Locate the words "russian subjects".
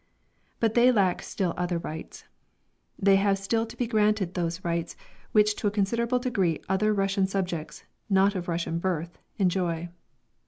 6.91-7.83